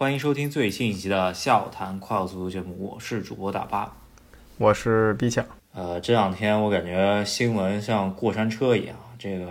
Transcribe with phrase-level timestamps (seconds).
[0.00, 3.96] 欢迎收听最新一期的笑谈快乐足球节目，我是主播大巴，
[4.56, 5.44] 我是毕强。
[5.72, 9.50] 呃，这两天我感觉新闻像过山车一样，这个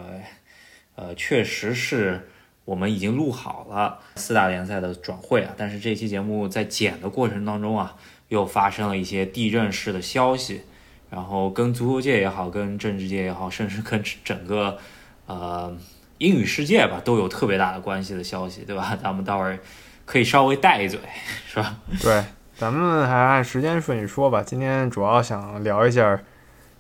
[0.96, 2.30] 呃，确实是
[2.64, 7.98] 我们已经录好了四大联赛的转会啊，但是这期节目在剪的过程当中啊，
[8.30, 10.62] 又发生了一些地震式的消息，
[11.10, 14.78] 然后跟足球界也好，跟政治界也好，甚至跟整个
[15.26, 15.78] 呃
[16.20, 18.98] 英语世界吧，都有特别大的关系的消息，对吧？
[19.04, 19.60] 咱们待会儿
[20.08, 21.00] 可以稍微带一嘴，
[21.46, 21.76] 是吧？
[22.02, 22.24] 对。
[22.56, 24.42] 咱们还按时间顺序说吧。
[24.42, 26.20] 今天主要想聊一下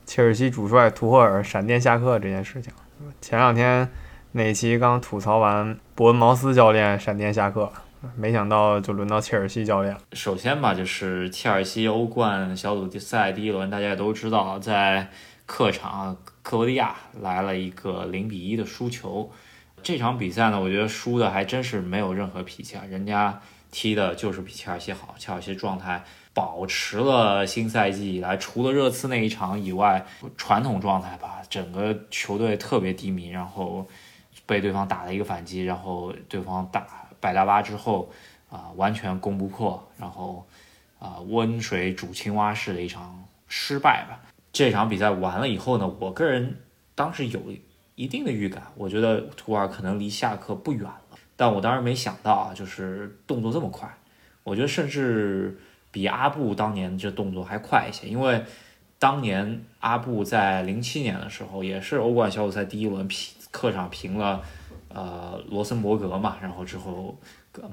[0.07, 2.73] 切尔西主帅图赫尔闪电下课这件事情。
[3.21, 3.87] 前两天
[4.31, 7.71] 那期刚吐槽完伯恩茅斯教练闪电下课，
[8.15, 9.95] 没想到就轮到切尔西教练。
[10.13, 15.07] 首先吧，就是切尔西欧冠小组赛第一轮，大家也都知道，在
[15.45, 19.31] 客场克罗地亚来了一个零比一的输球。
[19.87, 23.39] 这场比赛呢，我觉得输的还真是没有任何脾气啊，人家。
[23.69, 30.05] 踢的就是比切尔西好，切尔西状态保持了新赛季以来除了热刺那一场以外
[30.37, 33.85] 传统状态吧，整个球队特别低迷，然后
[34.45, 36.85] 被对方打了一个反击，然后对方打
[37.21, 38.09] 百大巴之后
[38.49, 40.45] 啊完全攻不破，然后
[40.99, 44.19] 啊温水煮青蛙式的一场失败吧。
[44.51, 46.57] 这场比赛完了以后呢，我个人
[46.95, 47.41] 当时有
[47.97, 51.01] 一定的预感，我觉得图尔可能离下课不远了。
[51.35, 53.91] 但我当然没想到啊，就是动作这么快，
[54.43, 55.59] 我觉得甚至
[55.91, 58.07] 比阿布当年这动作还快一些。
[58.07, 58.45] 因为
[58.99, 64.43] 当年阿布在零七年的时候，也是欧冠小组赛第一轮平客场平了
[64.89, 67.17] 呃罗森伯格嘛，然后之后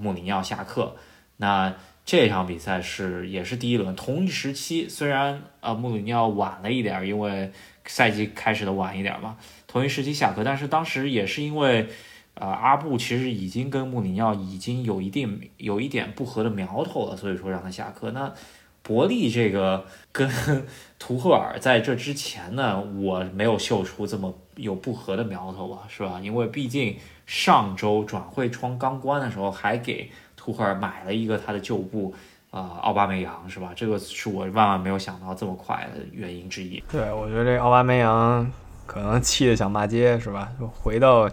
[0.01, 0.97] 穆里尼奥下课。
[1.37, 7.53] 那这场比赛是也是第一轮同一时期，虽然呃穆里尼奥晚了一点，因为
[7.87, 11.89] 赛季开始的晚一点嘛，同一时期下课，但是当时也是因为。
[12.35, 18.11] 啊，阿布其实已经跟穆里尼奥已经有一定有一点不和的苗头了，所以说让他下课。
[18.11, 18.35] 那
[18.83, 20.29] 伯利这个跟
[20.99, 26.19] 图赫尔在这之前呢，我没有嗅出这么有不和的苗头吧，是吧？
[26.21, 30.11] 因为毕竟上周转会窗刚关的时候，还给
[30.45, 32.15] 图赫尔买了一个他的旧部
[32.51, 33.73] 啊奥巴梅扬，是吧？
[33.75, 36.83] 这个是我万万没有想到这么快的原因之一。
[36.91, 38.51] 对，我觉得这奥巴梅扬
[38.85, 40.51] 可能气得想骂街，是吧？
[40.61, 41.31] 就回到。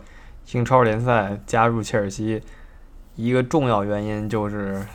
[0.53, 2.41] 英超联赛加入切尔西，
[3.15, 4.85] 一个重要原因就是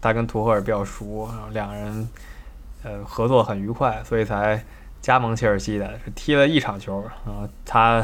[0.00, 2.08] 他跟图赫尔比较熟，然后两人
[2.82, 4.64] 呃合作很愉快，所以才
[5.02, 5.98] 加盟切尔西的。
[6.14, 8.02] 踢了一场球，然后他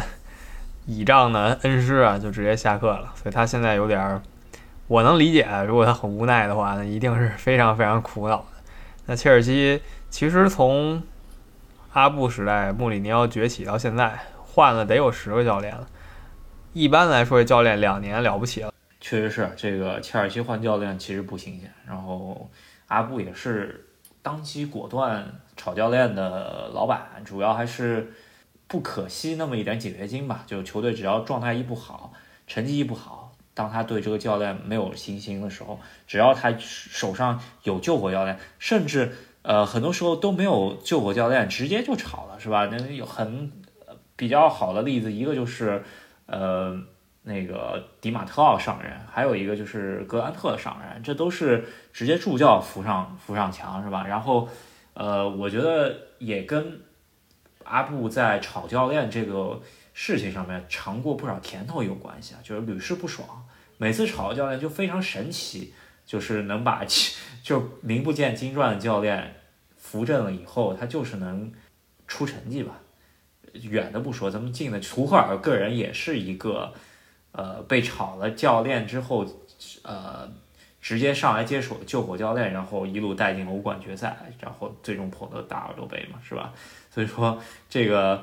[0.85, 4.21] 倚仗的恩师啊就直接下课了，所以他现在有点儿，
[4.89, 8.47] 我能理解，如果他很无奈的话，那一定是非常非常苦恼的。
[9.07, 11.03] 那切尔西其实从
[11.93, 15.87] 阿布时代穆里尼奥崛起到现在，换了得有十个教练了。
[16.73, 18.73] 一般来说，教练两年了不起了。
[19.01, 21.73] 确实是这个切尔西换教练其实不新鲜。
[21.87, 22.51] 然后
[22.89, 23.87] 阿布也是
[24.23, 25.27] 当机果断
[25.57, 28.13] 炒教练的老板，主要还是
[28.67, 30.43] 不可惜那么一点解约金吧。
[30.47, 32.13] 就球队只要状态一不好，
[32.47, 33.18] 成绩一不好，
[33.59, 42.67] 当他对这个教练没有信心的时候，只要他手上有救火教练，甚至呃很多时候都没有救火教练，直接就炒了，是吧？
[42.71, 43.51] 那有很
[44.15, 45.83] 比较好的例子，一个就是。
[46.31, 46.79] 呃，
[47.23, 54.05] 那个迪马特奥上任，还有一个就是格兰特上任，这都是直接助教扶上扶上墙，是吧？
[54.07, 54.47] 然后，
[54.93, 56.83] 呃，我觉得也跟
[57.65, 59.59] 阿布在炒教练这个
[59.95, 63.27] 事情上面尝过不少甜头有关系啊，就是屡试不爽。
[63.79, 65.73] 每次炒教练就非常神奇，
[66.05, 66.85] 就是能把
[67.43, 69.37] 就名不见经传的教练
[69.77, 71.51] 扶正了以后，他就是能
[72.07, 72.81] 出成绩吧。
[73.55, 76.75] 远的不说，咱们近的，图赫尔个人也是一个，
[77.33, 79.27] 呃，被炒了教练之后，
[79.83, 80.31] 呃，
[80.83, 86.53] 直接上来接手救火教练，然后一路带进欧冠决赛，然后最终捧得大耳朵杯嘛，是吧？
[86.91, 87.41] 所以说
[87.71, 88.23] 这个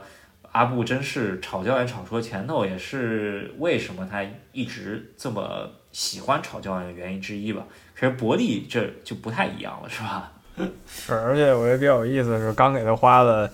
[0.56, 4.24] 阿布真是炒教练炒出前头，也是为什么他
[4.54, 7.62] 一直这么喜欢炒教练的原因之一吧。
[7.94, 10.32] 可是伯利这就不太一样了，是吧？
[10.88, 13.50] 是，而且我觉得比较有意思的是，刚给他花了。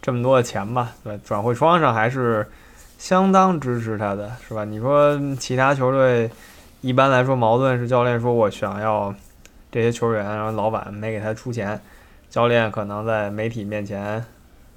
[0.00, 2.46] 这么多的钱吧，对转会窗上还是
[2.98, 4.64] 相当支持他的，是吧？
[4.64, 6.30] 你说其他球队
[6.80, 9.12] 一般来说矛盾是教练说我想要
[9.72, 11.78] 这些球员，然后老板没给他出钱，
[12.30, 14.24] 教练可能在媒体面前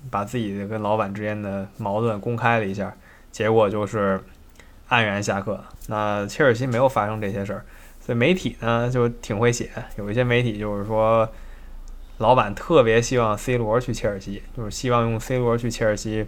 [0.10, 2.96] 把自己跟老板之间的矛盾公开了一下，
[3.32, 4.20] 结果就是
[4.90, 5.64] 黯然下课。
[5.88, 7.66] 那切尔西没有发生这些事儿，
[8.00, 11.30] 所以媒体呢就挺会写，有一些媒体就是说。
[12.18, 16.28] 老板特别希望 C 罗去切尔西，就是希望用 C 罗去切尔西，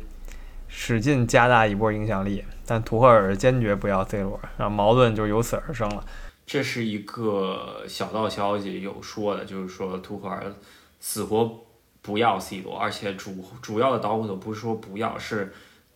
[0.68, 2.44] 使劲加大一波影响力。
[2.66, 6.04] 但图赫尔坚决不要 C 罗，然后矛盾就由此而生了。
[6.48, 10.52] 这是一个小道消息，有说的，就是说图赫尔
[11.00, 11.64] 死活
[12.04, 15.52] 不要 C 罗，而且主主要的导火索不是说不要，是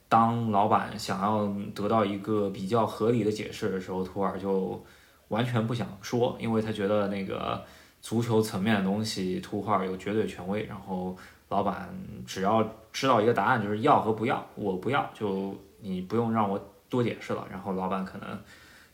[0.09, 4.83] 当老板想要得到一个比较合理的解释的时候，图尔就
[5.27, 7.63] 完全不想说，因为他觉得那个
[8.01, 11.15] 足球层面的东西，图尔有绝对权威，然后
[11.49, 11.93] 老板
[12.25, 18.27] 只要知道一个答案，就是要和不要，我不要，就你不用让我多解释了，然后老板可能。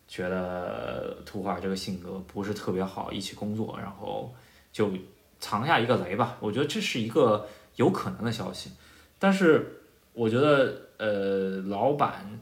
[0.05, 4.31] 觉得图赫尔这个性格不是特别好，一起工作，然后
[4.71, 4.91] 就
[5.43, 6.37] 藏下一个雷吧。
[6.39, 7.45] 我觉得这是一个
[7.75, 8.71] 有可能的消息，
[9.19, 9.81] 但是
[10.13, 12.39] 我觉得，呃，老板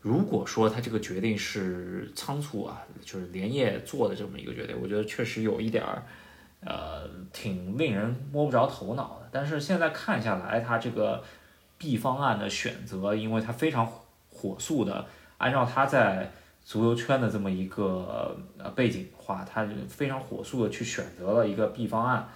[0.00, 6.02] 如果说他这个决定是仓促啊，就是连夜做的这么一个决定，我觉得确实有一点儿，
[6.60, 9.28] 呃，挺令人摸不着头脑的。
[9.32, 11.24] 但是现在看下来，他这个
[11.78, 13.90] B 方案的选择，因为他非常
[14.28, 15.06] 火速的
[15.38, 16.30] 按照他在。
[16.64, 22.28] 足球圈的这么一个呃背景的话，他非常火速的去选择了一个 B 方案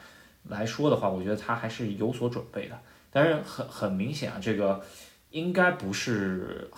[0.49, 2.79] 来说的话，我觉得他还是有所准备的。
[3.11, 4.85] 但是很很明显啊，这个
[5.31, 6.71] 应该不是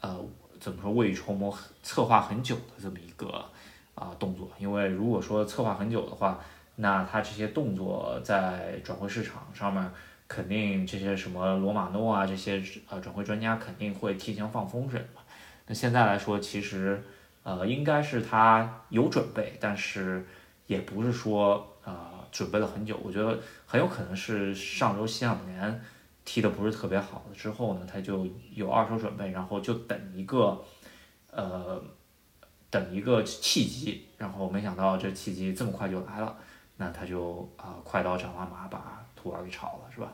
[0.00, 0.18] 呃
[0.58, 1.52] 怎么说未雨绸缪、
[1.82, 3.44] 策划很久的这么一个
[3.94, 4.48] 啊动作。
[4.58, 6.40] 因为如果说策划很久的话，
[6.76, 9.90] 那他这些动作在转会市场上面，
[10.26, 14.98] 肯定这些什么罗马诺啊这些呃转会专家肯定会提前放风声。
[15.66, 17.00] 那现在来说，其实，
[17.44, 20.26] 呃，应该是他有准备，但是
[20.66, 21.94] 也不是说呃
[22.32, 22.98] 准备了很久。
[23.02, 25.80] 我觉得很有可能是上周西汉姆联
[26.24, 30.60] 踢的不是特别好之后呢，他就有二手准备，然后就等一个，
[31.30, 31.80] 呃，
[32.68, 36.36] 等一个契机，然后没想到这契机这么快就来了，
[36.76, 40.12] 那他就啊快刀斩乱麻把图尔给炒了，是吧？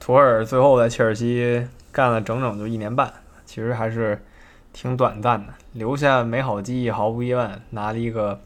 [0.00, 3.12] 图尔最后在切尔西干了整整就一年半，
[3.46, 4.20] 其实还是。
[4.72, 8.40] 挺短暂的，留下美好记忆，毫无疑问，拿了一个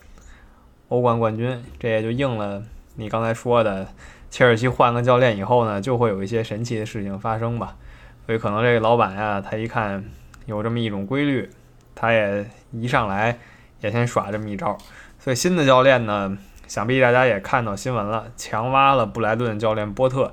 [0.89, 2.63] 欧冠冠军，这也就应了
[2.97, 3.87] 你刚才说的，
[4.31, 7.77] 切尔西换个教练以后呢，就会有一些神奇的事情发生吧。
[8.25, 10.03] 所以可能这个老板呀，他一看
[10.47, 11.51] 有这么一种规律，
[11.95, 13.39] 他也一上来
[13.81, 14.79] 也先耍这么一招。
[15.19, 20.31] 所以新的教练呢，想必大家也看到新闻了，强挖了布莱顿教练波特，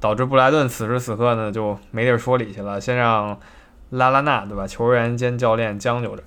[0.00, 3.38] 导致布莱顿此时此刻呢就没地儿说理去了，先让。
[3.94, 4.66] 拉拉纳对吧？
[4.66, 6.22] 球员兼教练将就着。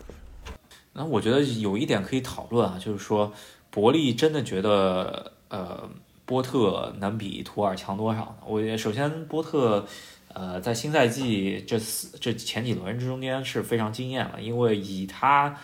[0.94, 3.32] 那我觉得有一点可以讨论啊，就是说
[3.70, 5.88] 伯利真的觉得呃
[6.26, 8.36] 波特能比图尔强多少呢？
[8.46, 9.86] 我首先波特
[10.34, 15.56] 呃在新赛季这四这前几轮之中间是非常惊艳了，因为以他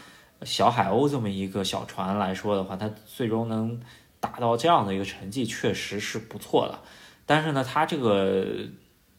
[0.44, 3.80] 小海鸥这么一个小船来说的话，他最终能
[4.20, 6.80] 达到这样的一个成绩确实是不错的。
[7.26, 8.46] 但是呢，他这个。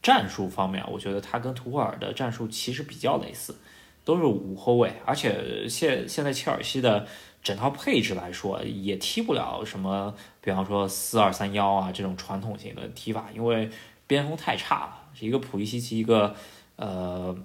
[0.05, 3.55] 战术方面，我觉得他跟图赫尔的战术其实比较类似，
[4.03, 7.07] 都是五后卫，而且现现在切尔西的
[7.41, 13.67] 整套配置来说，也踢不了什么，比方说四二三幺啊这种传统型的踢法，因为
[14.05, 16.35] 边锋太差了，一个普利西奇，一个
[16.75, 17.35] 呃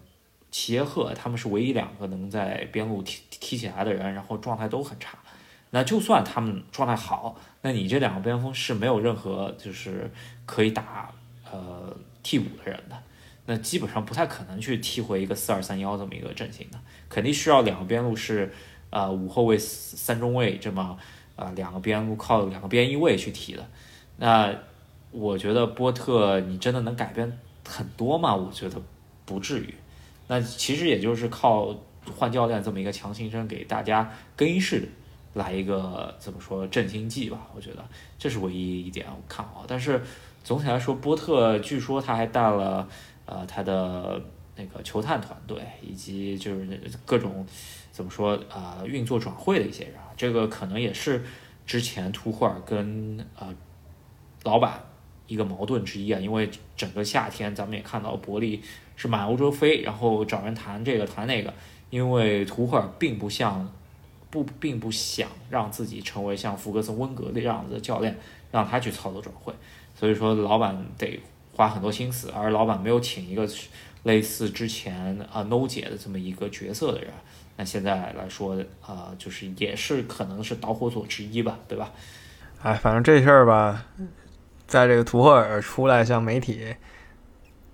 [0.50, 5.18] 齐耶赫，他们是唯一两个能在边路踢踢起来的人，然后状态都很差。
[5.70, 10.10] 那就算他们状态好，那你这两个边锋是没有任何就是
[10.44, 11.10] 可以打
[11.50, 11.96] 呃。
[12.22, 12.96] 替补的人的，
[13.46, 16.78] 那基本上不太可能去踢回一个四二三幺这么一个阵型的，
[17.08, 18.52] 肯定需要两个边路是，
[18.90, 20.98] 呃五后卫三中卫这么，
[21.36, 23.66] 呃两个边路靠两个边翼位去踢的。
[24.18, 24.54] 那
[25.10, 28.36] 我觉得波特你真的能改变很多吗？
[28.36, 28.80] 我觉得
[29.24, 29.74] 不至于。
[30.28, 31.74] 那其实也就是靠
[32.16, 34.88] 换教练这么一个强心针给大家更衣室
[35.34, 37.48] 来一个怎么说振兴剂吧。
[37.56, 37.84] 我觉得
[38.18, 40.00] 这是唯一一点我看好，但是。
[40.42, 42.88] 总体来说，波特据说他还带了，
[43.26, 44.20] 呃，他的
[44.56, 47.46] 那个球探团队，以及就是各种
[47.92, 51.22] 怎么说啊，运作转会的一些人，这个可能也是
[51.66, 53.54] 之前图赫尔跟呃
[54.42, 54.82] 老板
[55.26, 56.18] 一个矛盾之一啊。
[56.18, 58.62] 因为整个夏天咱们也看到伯利
[58.96, 61.52] 是满欧洲飞，然后找人谈这个谈那个，
[61.90, 63.70] 因为图赫尔并不像
[64.30, 68.18] 不并不想让自己成为像福格森、温格那样子的教练，
[68.50, 69.52] 让他去操作转会。
[70.00, 71.20] 所以说，老板得
[71.52, 73.46] 花很多心思，而老板没有请一个
[74.04, 77.10] 类似之前啊 No 姐的这么一个角色的人，
[77.58, 81.90] 那现在来说啊，就是也是可能是导火索之一吧，对吧？
[82.62, 83.84] 哎，反正这事儿吧，
[84.66, 86.76] 在这个图赫尔出来向媒体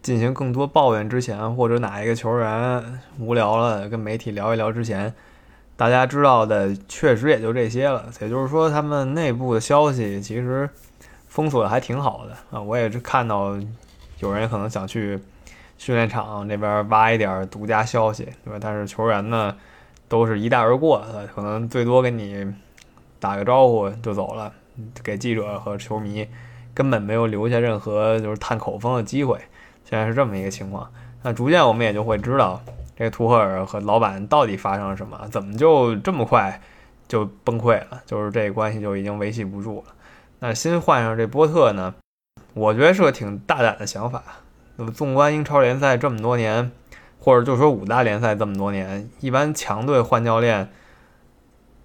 [0.02, 5.14] 进行更多抱怨之前，或者哪一个球员无聊了跟媒体聊一聊之前，
[5.76, 8.10] 大家知道的确实也就这些了。
[8.20, 10.68] 也就是说，他们内部的消息其实。
[11.36, 12.58] 封锁的还挺好的啊！
[12.58, 13.54] 我也是看到
[14.20, 15.20] 有人可能想去
[15.76, 18.58] 训练场那边挖一点独家消息，对吧？
[18.58, 19.54] 但是球员呢，
[20.08, 22.50] 都是一带而过，可能最多给你
[23.20, 24.50] 打个招呼就走了，
[25.04, 26.26] 给记者和球迷
[26.72, 29.38] 根本没有留下任何就是探口风的机会。
[29.84, 30.90] 现在是这么一个情况，
[31.22, 32.58] 那逐渐我们也就会知道，
[32.96, 36.58] 这个图赫尔和老板到底发生了什么，怎么就这么快
[37.06, 39.92] 就崩溃了，就是这个关系就已经维系不住了。
[40.46, 41.92] 那新换上这波特呢，
[42.54, 44.22] 我觉得是个挺大胆的想法。
[44.76, 46.70] 那么纵观英超联赛这么多年，
[47.18, 50.70] 或者就说五大联赛这么多年，一般强队换教练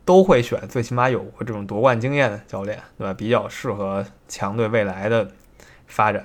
[0.05, 3.15] 都会选最起码有过这种夺冠经验的教练，对吧？
[3.15, 5.31] 比较适合强队未来的
[5.87, 6.23] 发展。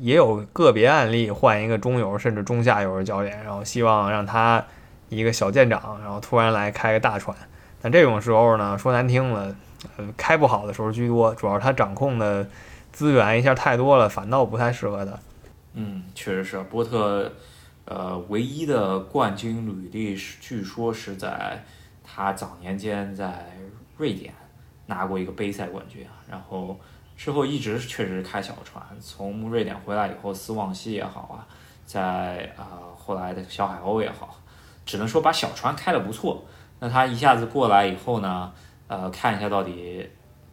[0.00, 4.64] 也有个别案例换一个中游甚至中下游的教练，然后希望让他
[5.10, 7.36] 一个小舰长，然后突然来开个大船。
[7.82, 9.54] 但这种时候呢，说难听了，
[9.96, 12.46] 呃，开不好的时候居多，主要是他掌控的
[12.92, 15.12] 资源一下太多了，反倒不太适合他。
[15.74, 17.32] 嗯，确实是波特，
[17.84, 21.64] 呃，唯一的冠军履历是，据说是在
[22.02, 23.46] 他早年间在
[23.96, 24.34] 瑞典
[24.86, 26.78] 拿过一个杯赛冠军啊，然后。
[27.20, 31.42] 之后一直确实开小船，从瑞典回来以后，斯旺西也好啊，
[31.84, 34.36] 在啊后来的小海鸥也好，
[34.86, 36.44] 只能说把小船开得不错。
[36.78, 38.52] 那他一下子过来以后呢，
[38.88, 40.04] 呃，看一下到底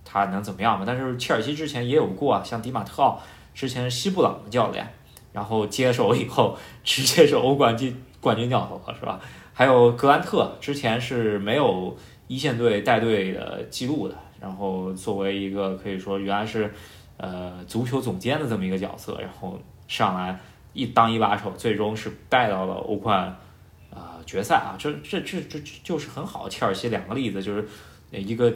[0.04, 0.84] 他能怎么样吧。
[0.86, 3.20] 但是切尔西之前也有过啊，像迪马特奥
[3.54, 4.88] 之前西布朗的教练，
[5.34, 9.20] 然后接手以后直接是欧冠进冠军教头了，是吧？
[9.54, 14.16] 还有格兰特之前是没有一线队带队的记录的。
[14.38, 16.72] 然后作为一个可以说原来是，
[17.18, 20.38] 呃，足球总监的这么一个角色，然后上来
[20.74, 23.36] 一当一把手，最终是带到了欧冠
[23.92, 26.48] 啊决赛啊，这这这这就是很好。
[26.48, 27.68] 切尔西两个例子，就是
[28.20, 28.54] 一个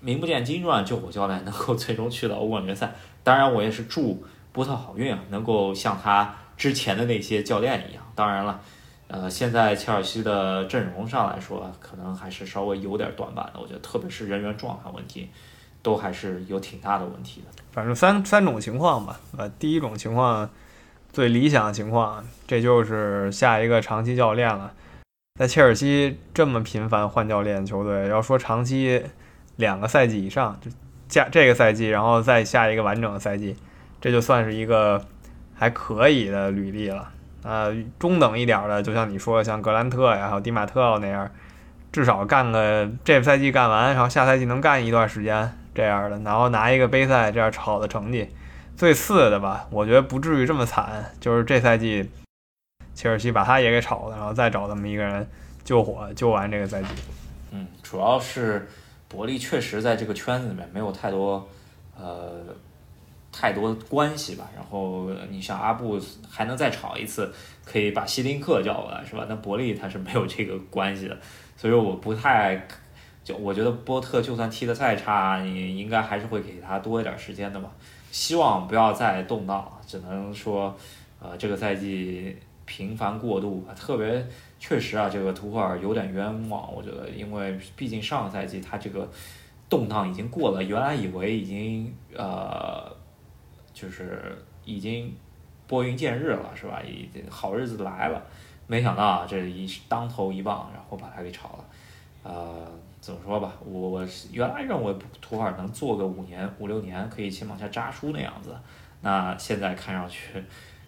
[0.00, 2.94] 名不见经传救火教练能够最终去到欧冠决赛。
[3.22, 8.02] 当然，我也是祝波特好运啊，能够像他之前的那些教练一样。
[8.14, 8.60] 当然了。
[9.08, 13.60] 呃，现在切尔西的阵容上来说，可能还是稍微有点短板的。
[13.60, 15.30] 我觉得，特别是人员状态问题，
[15.80, 17.62] 都还是有挺大的问题的。
[17.70, 19.20] 反正三三种情况吧。
[19.38, 20.50] 呃，第一种情况，
[21.12, 24.72] 最理想的情况，这就是下一个长期教练了。
[25.38, 29.02] 在切尔西这么频繁换教练球队，要说长期
[29.56, 30.70] 两个赛季以上，就
[31.08, 33.54] 下这个赛季，然后再下一个完整的赛季，
[34.00, 35.04] 这就算是一个
[35.54, 37.10] 还可以的履历了。
[37.42, 41.30] 呃，中等一点的，就像你说的，像格兰特呀，还有迪马特奥那样，
[41.92, 48.28] 至少干个这个赛季干完，然后下赛季能干一段时间这样的，然后拿一个杯赛这样好的成绩。
[48.74, 52.10] 最次的吧，我觉得不至于这么惨，就是这赛季
[52.96, 55.24] 切尔西把他也给炒了，然后再找这么一个人
[55.62, 56.88] 救火，救完这个赛季。
[57.52, 58.66] 嗯，主要是
[59.06, 61.48] 伯利确实在这个圈子里面没有太多，
[61.96, 62.42] 呃。
[63.38, 67.30] 太多关系吧，然后你像阿布还能再炒一次，
[67.66, 69.26] 可以把希林克叫过来，是吧？
[69.28, 71.18] 那伯利他是没有这个关系的，
[71.54, 72.66] 所以说我不太
[73.22, 77.70] 就我觉得波特就算踢得再差，你应该还是会给他多一点时间的吧。
[78.10, 80.74] 希望不要再动荡，只能说，
[81.20, 82.34] 呃，这个赛季
[82.66, 84.26] 频繁过度吧，特别
[84.58, 89.08] 确实啊，这个图赫尔有点冤枉，我觉得，因为毕竟上个赛季他这个
[89.70, 92.94] 动荡已经过了，原来以为已经呃。
[93.76, 95.14] 就是已经
[95.66, 96.80] 拨云见日了，是吧？
[96.82, 98.22] 已经好日子来了，
[98.66, 101.64] 没想到啊，这一当头一棒，然后把他给炒了。
[102.22, 102.66] 呃，
[102.98, 108.56] 怎么说吧，我我原来认为图赫尔能做个五年五六年，可以先往下扎书那样子。
[109.02, 110.42] 那现在看上去，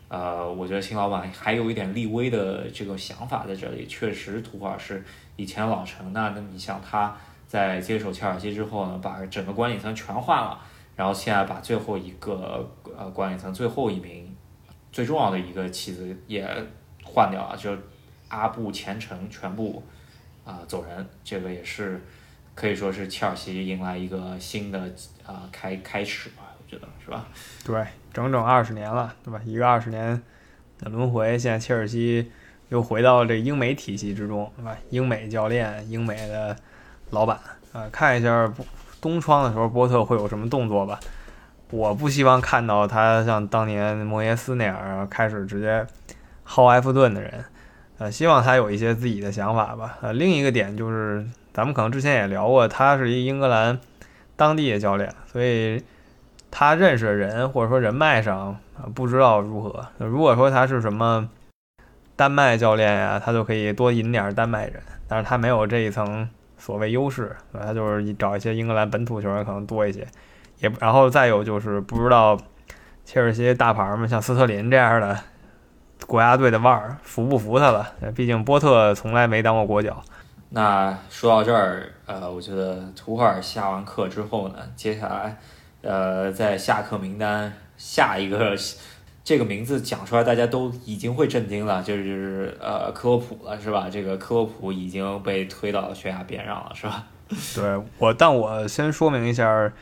[0.08, 3.86] 呃，我觉得新老板还有一点立威的这个想法在这里。
[3.86, 5.04] 确实，图瓦是
[5.36, 10.58] 以前老臣，那那你像他在接手切尔西之后呢，把整个管理层全换了。
[10.96, 14.34] 然后现在把最后一个呃管理层最后一名
[14.90, 16.44] 最重要的一个棋子也
[17.04, 17.70] 换掉了，就
[18.28, 19.80] 阿布前程全部
[20.44, 22.02] 啊走人，这个也是
[22.56, 24.92] 可以说是切尔西迎来一个新的
[25.24, 27.26] 啊开开始吧，觉得是吧？
[27.64, 29.40] 对，整整二十年了，对吧？
[29.44, 30.22] 一个二十年
[30.78, 32.30] 的轮回，现在切尔西
[32.68, 34.76] 又回到这英美体系之中，对吧？
[34.90, 36.56] 英美教练，英美的
[37.10, 37.38] 老板
[37.72, 38.52] 啊，看一下。
[39.00, 40.98] 东窗的时候，波特会有什么动作吧？
[41.70, 45.86] 我不希望看到他像当年莫耶斯那样开始直接
[46.44, 47.44] 薅埃弗顿的人。
[47.98, 49.98] 呃，希望他有一些自己的想法吧。
[50.00, 53.78] 呃，另一个点就是，咱们可能之前也聊过，他是一英格兰
[54.34, 55.80] 当地的教练，所以
[56.50, 58.56] 他认识的人或者说人脉上
[58.94, 59.86] 不知道如何。
[59.98, 61.28] 如果说他是什么
[62.16, 66.28] 丹麦教练呀，他就可以多引点丹麦人，但是他没有这一层。
[66.60, 70.04] 所谓优势，他就是找一些英格兰本土球员可能多一些，
[70.58, 72.36] 也然后再有就是不知道
[73.04, 75.16] 切尔西大牌们像斯特林这样的
[76.04, 77.92] 国家队的腕儿服不服他了？
[78.12, 80.02] 毕竟波特从来没当过国脚。
[80.48, 85.36] 那说到这儿，呃，我觉得图赫尔下完课之后呢，接下来，
[85.88, 88.54] 呃，在下课名单下一个
[89.24, 93.88] 这个名字讲出来，大家都已经会震惊了，就是呃科普了，是吧？
[93.90, 97.06] 这个科普已经被推到悬崖边上了，是吧？
[97.54, 99.72] 对我，但我先说明一下，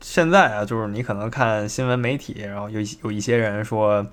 [0.00, 4.06] 现在啊，就是你可能看新闻媒体，然后有有一些人说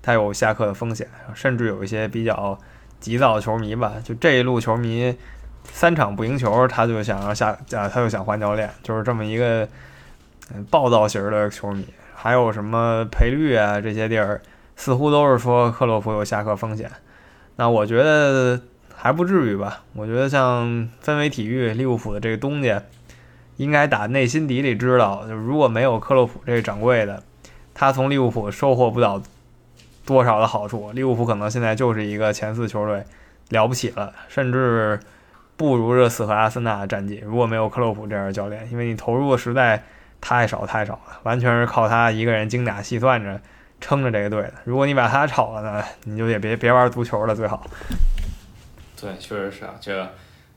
[0.00, 2.58] 他有下课的风险，甚至有一些比较。
[2.98, 5.14] 急躁的球迷吧，就这一路球迷，
[5.64, 9.68] 三场不赢球，他就想要下啊，他就想换教练，就是这么一个
[10.70, 11.86] 暴躁型的球迷。
[12.14, 14.40] 还有什么赔率啊这些地儿，
[14.74, 16.90] 似乎都是说克洛普有下课风险。
[17.56, 18.60] 那我觉得
[18.94, 19.82] 还不至于吧。
[19.94, 22.82] 我觉得像氛围体育利物浦的这个东家，
[23.56, 27.22] 应该打内心底里知道，就如果没有克洛普这个掌柜的，
[27.74, 29.22] 他从利物浦收获不到。
[30.04, 30.92] 多少的好处？
[30.92, 33.02] 利物浦可能现在就是一个前四球队，
[33.48, 35.00] 了不起了，甚至
[35.56, 37.20] 不如热刺和阿森纳的战绩。
[37.26, 39.82] 如果没有克洛普这样的教练，因为你投入的实在
[40.20, 43.40] 太少太少了，完全是靠他一个人精打细算着
[43.80, 44.54] 撑着这个队的。
[44.64, 47.64] 如果你把他炒了呢，你就也别别玩足球了，最好。
[49.00, 50.08] 对，确实是啊，这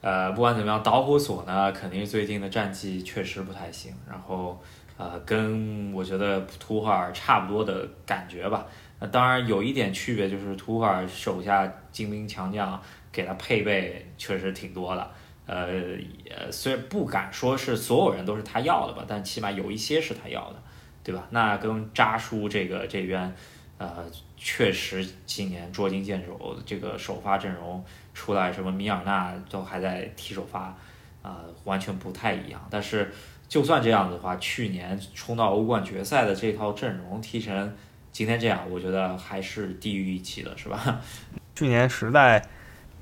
[0.01, 3.93] 呃，不管怎么样，导火索呢，肯定最近的战绩确实不太行。
[4.09, 4.61] 然后
[4.97, 8.65] 呃，跟我觉得图赫尔差不多的感觉吧。
[9.01, 15.11] 那当然有一点区别，就是图赫尔手下精兵强将给他配备确实挺多的。
[15.50, 20.62] 呃，虽然不敢说是所有人都是他要的吧，但起码有一些是他要的，
[21.03, 21.27] 对吧？
[21.32, 23.34] 那跟扎叔这个这边，
[23.79, 24.06] 呃，
[24.38, 30.75] 确实今年捉襟见肘，这个首发阵容出来，什么米尔纳都还在踢首发，
[31.24, 32.63] 啊，完全不太一样。
[32.70, 33.12] 但是
[33.48, 37.74] 就算这样子的话，去年冲到欧冠决赛的这套阵容踢成。
[38.12, 41.00] 今天这样，我觉得还是低于预期的，是吧？
[41.56, 42.44] 去年实在，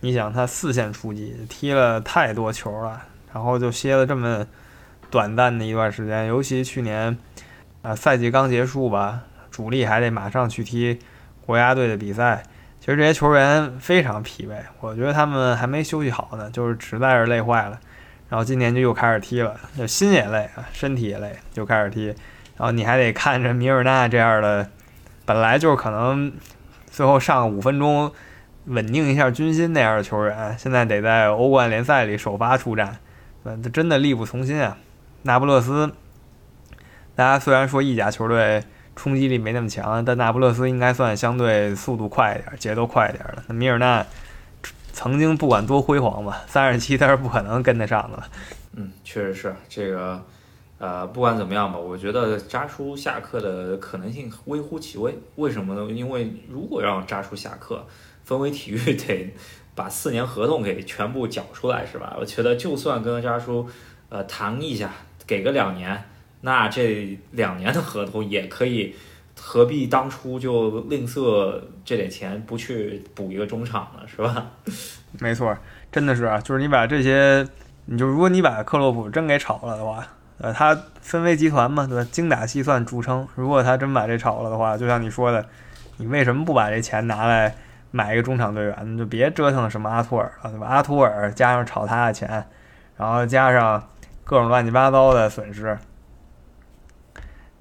[0.02, 3.02] 你想他四线出击，踢了太多球了，
[3.34, 4.46] 然后就歇了这么
[5.10, 7.18] 短暂的一段时间，尤其去年，
[7.82, 11.00] 啊，赛季刚结束吧，主力还得马上去踢
[11.46, 12.44] 国家队的比赛，
[12.80, 17.80] 其实这些球员非常疲惫，我觉得他们还没休息好呢，就是实在是累坏了。
[18.30, 22.08] 然后今年就又开始踢了，就心也累啊，身体也累，就开始踢，
[22.58, 24.70] 然后你还得看着米尔纳这样的。
[25.26, 26.32] 本来就是可能
[26.90, 28.10] 最后上五分钟
[28.68, 32.98] 稳定一下军心那样的球员，现在得在欧冠联赛里首发出战，
[33.44, 34.78] 嗯，这真的力不从心啊！
[35.24, 35.92] 那不勒斯，
[37.16, 38.64] 大家虽然说意甲球队
[38.96, 43.44] 冲击力没那么强，但那不勒斯应该算相对速度快一点、节奏快一点的。
[43.48, 44.06] 那米尔纳
[44.92, 48.24] 曾经不管多辉煌吧，三十七他是不可能跟得上的。
[48.76, 50.22] 嗯，确实是这个。
[50.80, 55.18] 呃，不管怎么样吧，我觉得扎叔下课的可能性微乎其微。
[55.36, 55.92] 为什么呢？
[55.92, 57.84] 因为如果让扎叔下课，
[58.24, 59.34] 分为体育 得
[59.74, 62.16] 把四年合同给全部缴出来，是吧？
[62.20, 63.68] 我觉得就算跟扎叔
[64.10, 64.92] 呃谈一下，
[65.26, 66.04] 给个两年，
[66.42, 68.94] 那这两年的合同也可以，
[69.40, 74.08] 何必当初就吝啬这点钱不去补一个中场呢？
[74.08, 74.52] 是吧？
[75.20, 75.58] 没错，
[75.92, 77.48] 真的是啊，就是你把这些，
[77.86, 80.08] 你就如果你把克洛普真给炒了的话。
[80.40, 82.08] 呃，他分为集团嘛，对吧？
[82.12, 83.28] 精打细算著称。
[83.34, 85.44] 如果他真把这炒了的话，就像你说的，
[85.98, 87.56] 你为什么不把这钱拿来
[87.90, 88.98] 买一个中场队员？
[88.98, 90.68] 就别折腾什么阿图尔了，对吧？
[90.68, 92.46] 阿图尔加上炒他的钱，
[92.98, 93.84] 然后加上
[94.24, 95.76] 各种乱七八糟的损失，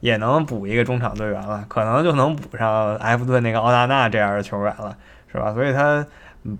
[0.00, 4.94] 也能补一个中场队员了，可能就能补上埃弗顿那个奥纳纳这样的球员了，
[5.32, 5.54] 是吧？
[5.54, 6.06] 所以他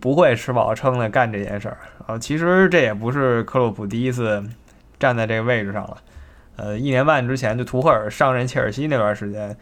[0.00, 1.76] 不会吃饱撑的干这件事儿。
[2.06, 4.42] 呃，其实这也不是克洛普第一次。
[4.98, 5.96] 站在这个位置上了，
[6.56, 9.56] 呃，一年半之前就图赫尔上任切尔西那段时间，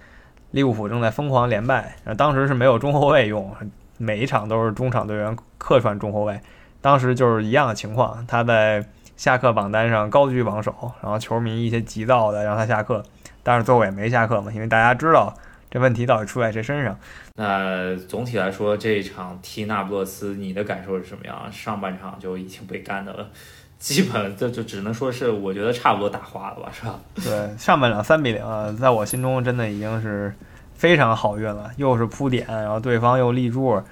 [0.53, 3.55] 利物浦正在疯狂连败，当时是没有中后卫用，
[3.99, 6.41] 每一场都是中场队员客串中后卫，
[6.81, 8.85] 当时就是一样的情况，他在
[9.17, 13.03] 下课榜单上高居榜首，然后球迷一些急躁的让他下课，
[13.43, 15.35] 但是最后也没下课嘛，因为大家知道
[15.71, 16.97] 这问题到底出在谁身上。
[17.37, 21.51] 那总体来说，这一场踢那不勒斯，你的感受是什么样？
[21.51, 23.29] 上半场就已经被干的了。
[23.85, 26.99] 基本这就只能说是，我觉得差不多打花了吧，是吧？
[27.23, 30.35] 对，上半场三比零，在我心中真的已经是
[30.73, 33.83] 非常好运了，又是扑点，然后对方又立柱，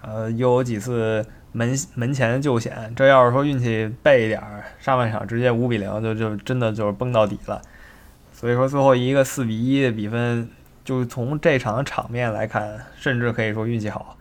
[0.00, 1.22] 呃，又有几次
[1.52, 2.90] 门门前救险。
[2.96, 7.60] 这要是说运气背一点儿，上半场直接五比零，就就真的就是崩到底了。
[8.32, 10.48] 所以说最后一个四比一的比分，
[10.82, 14.16] 就从这场场面来看，甚至可以说运气好。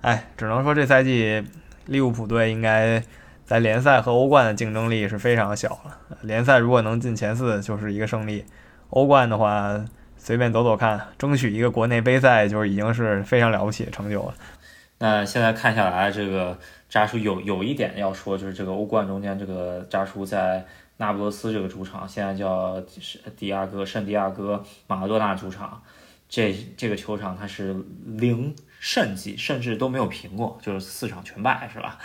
[0.00, 1.44] 哎，只能说这赛季
[1.84, 3.00] 利物浦队应该。
[3.46, 5.98] 在联赛和欧冠的竞争力是非常小了。
[6.22, 8.44] 联赛如果能进前四就是一个胜利，
[8.90, 9.84] 欧冠的话
[10.16, 14.34] 随便走走看，争取一个国内杯赛就是已经是非常了不起的成就了。
[14.98, 22.82] 那现在看下来，这个扎叔有有一点要说，就是这个欧冠中间这个扎叔在那不勒斯这个主场，现在叫
[23.36, 25.80] 迪亚哥圣地亚哥马拉多纳主场，
[26.28, 31.98] 这这个球场它是零胜绩，甚至都没有平过，就是四场全败，是吧？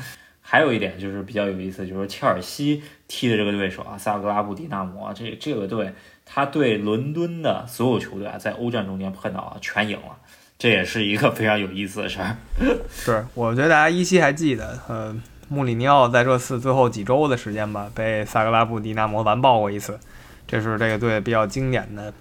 [0.52, 5.94] 还有一点就是比较有意思，就是切尔西踢的这个对手啊，萨格拉布迪纳摩这这个队，
[6.26, 10.18] 他对伦敦的所有球队啊，在欧战中间碰到啊，全赢了，
[10.60, 12.36] 这也是一个非常有意思的事儿。
[12.92, 15.16] 是，我觉得大家依稀还记得，呃，
[15.48, 19.98] 穆里尼奥在这次最后几周的时间吧，被萨格拉布迪纳摩完爆过一次，
[20.46, 22.14] 这是这个队比较经典的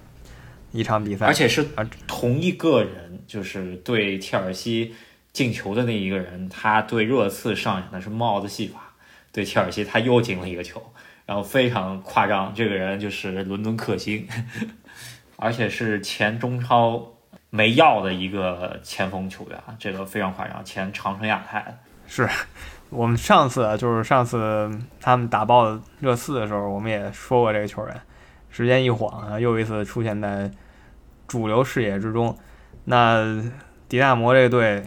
[0.71, 1.67] 一场比赛，而且是
[2.07, 4.95] 同一个人，就是对切尔西。
[5.33, 8.81] 进球的那一个人，他对热刺上演的是帽子戏法，
[9.33, 10.83] 对切尔西他又进了一个球，
[11.25, 12.53] 然后非常夸张。
[12.53, 14.27] 这个人就是伦敦克星，
[15.37, 17.01] 而且是前中超
[17.49, 20.65] 没要的一个前锋球员，这个非常夸张。
[20.65, 22.29] 前长春亚泰是
[22.89, 24.69] 我们上次就是上次
[25.01, 28.01] 他们打爆热刺的时候，我们也说过这个球员。
[28.51, 30.51] 时间一晃啊，又一次出现在
[31.29, 32.37] 主流视野之中。
[32.85, 33.41] 那
[33.89, 34.85] 迪纳摩这个队。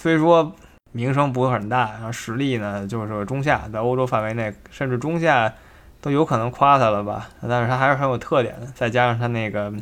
[0.00, 0.54] 虽说
[0.92, 5.52] 名声不会很大，然后实力呢就是中下，在欧洲范围内甚至中下
[6.00, 7.28] 都有可能夸他了吧。
[7.48, 9.72] 但是他还是很有特点的，再加上他那个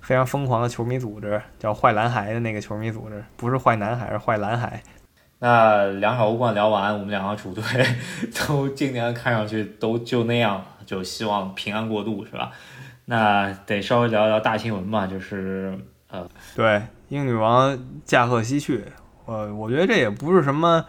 [0.00, 4.82] 非常疯狂的球迷组织，叫坏蓝孩的那个球迷组织，不是坏男孩，是坏蓝孩。
[5.38, 7.62] 那两场欧冠聊完，我们两个主队
[8.34, 12.50] 都今年看上去都就那样，就希望平安过渡，是吧？
[13.04, 15.78] 那得稍微聊聊大新闻吧，就是
[16.10, 18.82] 呃，对，英女王驾鹤西去。
[19.26, 20.84] 我我觉得这也不是什么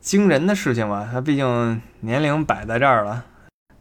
[0.00, 3.22] 惊人的事情吧，他毕竟年龄摆在这儿了，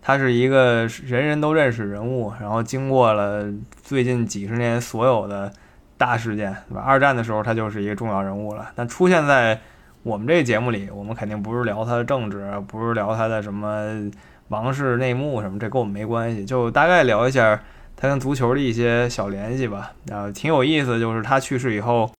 [0.01, 3.45] 他是一个人人都认识人物，然后经过了
[3.81, 5.49] 最近几十年所有的
[5.97, 6.81] 大事件，对吧？
[6.81, 9.57] 二战的时候他就是一个重要人物了，但出现在
[10.03, 14.11] 我们这节目里，我们肯定不是聊他的政治，不是聊他的什么
[14.49, 17.57] 王室内幕什么，这跟我们没关系，就大概聊一下
[17.95, 19.93] 他跟足球的一些小联系吧。
[20.07, 22.11] 然后挺有意思，就是他去世以后。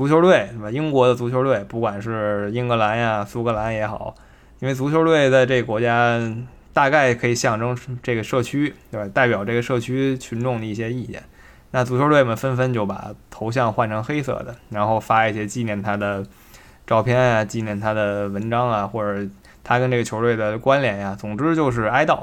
[0.00, 0.70] 足球队对吧？
[0.70, 4.14] 英国的足球队，不管是英格兰呀、苏格兰也好，
[4.60, 6.18] 因为足球队在这个国家
[6.72, 9.06] 大概可以象征这个社区，对吧？
[9.12, 11.22] 代表这个社区群众的一些意见。
[11.72, 16.24] 那足球队们纷纷就把头像换成黑色的，然后发一些纪念他的
[16.86, 19.28] 照片啊、纪念他的文章啊，或者
[19.62, 21.14] 他跟这个球队的关联呀。
[21.14, 22.20] 总之就是哀悼。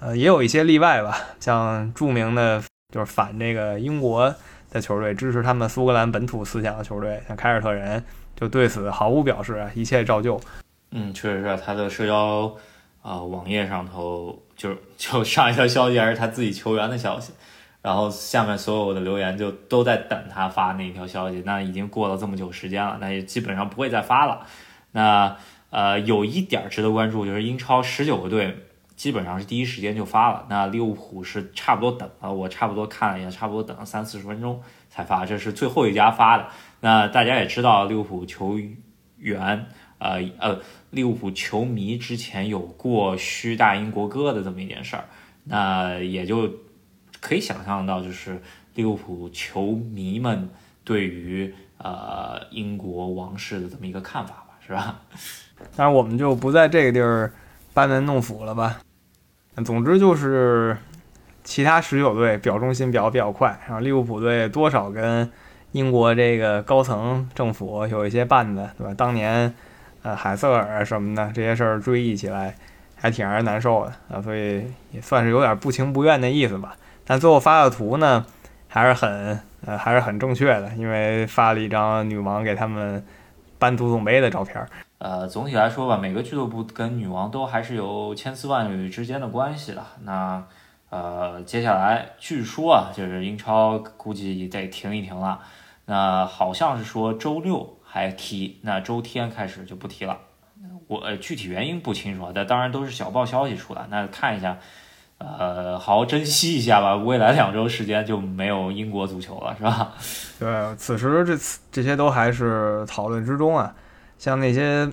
[0.00, 4.34] 呃，也有一些例外吧，像著名的就是反这个英国。
[4.72, 8.02] 的球队支持他们苏格兰本土思想的球队，像凯尔特人
[8.34, 10.40] 就对此毫无表示，一切照旧。
[10.90, 12.56] 嗯，确实是他的社交
[13.02, 17.34] 啊网页上头就 就上一条消息还是他自己球员的消息，
[17.82, 21.42] 然后下面所有的留言就都在等他发那一条消息。
[21.44, 24.46] 那已经过了这么久时间了，那也基本上不会再发了。
[24.92, 25.36] 那
[25.70, 28.56] 呃，有一点值得关注就是英超十九个队。
[28.96, 36.46] 基本上是第一时间就发了，那利物浦是差不多等了，我差不多看了一下，差不多等了三四十分钟才发，这是最后一家发的。
[36.80, 38.58] 那大家也知道，利物浦球
[39.16, 39.66] 员，
[39.98, 45.04] 呃呃，利物浦球迷之前有过虚大英国歌的这么一件事儿，
[45.44, 46.50] 那也就
[47.20, 48.40] 可以想象到，就是
[48.74, 50.48] 利物浦球迷们
[50.84, 55.00] 对于呃英国王室的这么一个看法吧，是吧？
[55.76, 57.32] 当然，我们就不在这个地儿
[57.74, 58.78] 班门弄斧了吧。
[59.64, 60.76] 总之就是，
[61.44, 65.30] 其他十九队表忠心表比较快，然后利物浦队多少跟
[65.72, 68.94] 英国这个高层政府有一些绊子，对吧？
[68.94, 69.54] 当年，
[70.02, 72.54] 呃，海瑟尔什么的这些事儿追忆起来，
[72.96, 76.76] 还挺让人难受的啊，所以也算是有点不情不愿的意思吧。
[77.04, 78.24] 但最后发的图呢，
[78.68, 83.04] 还是很呃还是很正确的，因为发了一张女王给他们
[83.58, 84.66] 颁足总杯的照片。
[85.04, 89.84] 呃，总体来说吧，每个俱乐部跟女王都还是有千丝万缕之间的关系的。
[90.04, 90.44] 那，
[90.90, 95.40] 呃，接下来据说啊，就是英超估计得停一停了。
[95.86, 100.16] 那好像是说周六还踢，那周天开始就不踢了。
[100.86, 103.84] 我具体原因不清楚啊，但当然都是小报消息出来。
[103.90, 104.56] 那看一下，
[105.18, 106.94] 呃，好好珍惜一下吧。
[106.94, 109.94] 未来两周时间就没有英国足球了，是吧？
[110.38, 113.74] 对，此时这次这些都还是讨论之中啊。
[114.22, 114.88] 像那些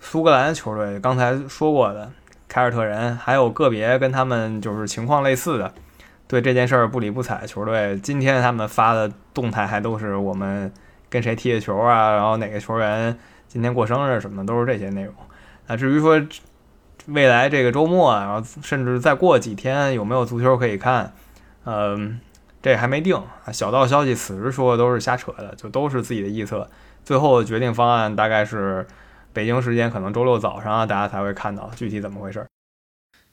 [0.00, 2.10] 苏格兰球队，刚才说过的
[2.48, 5.74] 凯尔特人，还有个别跟他们就是情况类似的，
[6.26, 10.72] 对这件事儿不理不睬球队，今天他们发的动态还都是我们
[11.10, 13.14] 跟谁踢的球啊，然后哪个球员
[13.46, 15.12] 今天过生日什么的，都是这些内容。
[15.66, 16.18] 啊，至于说
[17.08, 21.12] 未来这个周末，然后甚至再过几天有没有足球可以看，
[21.66, 22.18] 嗯，
[22.62, 23.52] 这还没定啊。
[23.52, 26.66] 小道消息此时说的都是瞎扯的，就都是自己的臆测。
[27.04, 28.86] 最后的决定方案大概是
[29.32, 32.46] 北京时间可能周六早上大家才会看到具体怎么回事。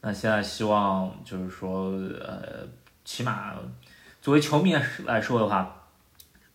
[0.02, 2.66] 那现在希望就是说，呃，
[3.04, 3.52] 起码
[4.22, 4.74] 作为球迷
[5.06, 5.88] 来说的话，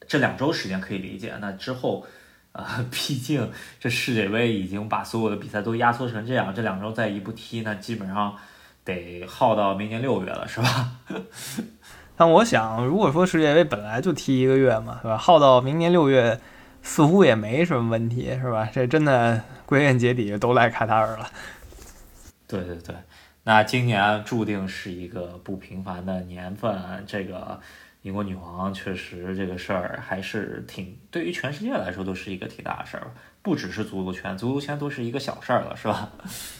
[0.06, 1.34] 这两周时间可以理解。
[1.40, 2.06] 那之后，
[2.52, 8.34] 啊，毕竟这世界杯已经把所有的比赛都压缩成这样，这两周再一不踢，那基本上
[8.82, 10.92] 得耗到明年六月了，是吧？
[12.16, 15.18] 但我想，如果说世界杯本来就踢一个月嘛，是吧？
[15.18, 16.40] 耗到明年六月，
[16.86, 18.68] 似乎也没什么问题，是吧？
[18.70, 21.28] 这真的归根结底都赖卡塔尔了。
[22.46, 22.94] 对对对，
[23.42, 26.78] 那今年注定是一个不平凡的年份。
[27.06, 27.58] 这个
[28.02, 36.10] 英国女皇确实这个事儿还是挺，对于全世界来说都是一个挺大的事儿，不只是足球圈，足球圈都是一个小事儿了，是吧？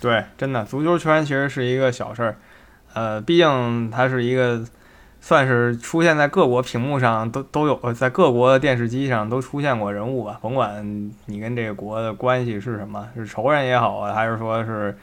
[0.00, 2.38] 对，真的，足球圈其实是一个小事儿，
[2.94, 4.66] 呃，毕竟它是一个。
[5.24, 10.38] 算是出现在各国屏幕上都都有，在各国的电视机上都出现过人物吧。
[10.42, 14.94] 甭管你跟这个国的关系是什么，是仇人也好啊，还是说是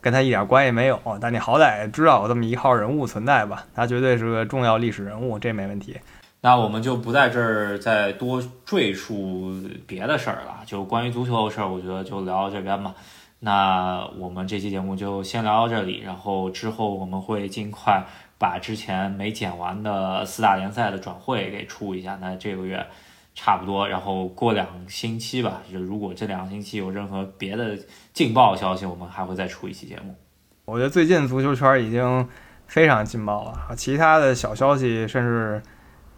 [0.00, 3.64] 跟他一点关系没有，但你好歹知道有这么一号人物存在吧？
[3.74, 5.96] 他绝对是个重要历史人物，这没问题。
[6.42, 9.52] 那我们就不在这儿再多赘述
[9.84, 12.94] 别的事儿了，就关于足球的事儿，我觉得就聊到这边吧。
[13.40, 18.06] 那我们这期节目就先聊到这里，然后之后我们会尽快。
[18.38, 22.86] 把之前没剪完的四大联赛的转会给出一下，那这个月
[23.34, 27.78] 差不多，然后过两星期吧，就如果这两个星期有任何别的
[28.12, 30.14] 劲爆消息，我们还会再出一期节目。
[30.64, 32.28] 我觉得最近足球圈已经
[32.66, 35.62] 非常劲爆了，其他的小消息甚至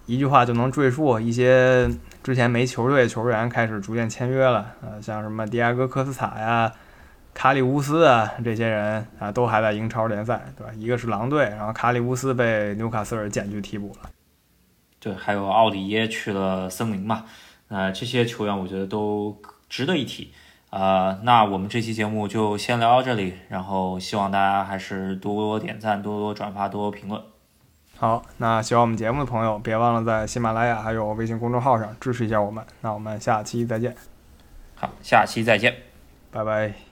[0.06, 1.88] 一句话就能赘述，一些
[2.22, 6.72] 之前没球队球员开始逐渐签约了，呃，像什么迪亚哥科斯塔呀。
[7.38, 10.72] 卡里乌斯啊，这些人啊都还在英超联赛，对吧？
[10.76, 14.10] 一个是狼队，然后卡里乌斯被纽卡斯尔减去替补了。
[14.98, 17.26] 对，还有奥里耶去了森林嘛？
[17.68, 20.32] 呃，这些球员我觉得都值得一提。
[20.70, 27.22] 呃，那我们这期节目就先聊到这里，然后希望大家还是多多点赞、多多转发、多多评论。
[27.96, 32.64] 好，那喜欢我们节目的朋友，别忘了在喜马拉雅还有微信公众号上支持一下我们。
[32.80, 33.94] 那我们下期再见。
[34.74, 35.72] 好，下期再见，
[36.32, 36.87] 拜拜。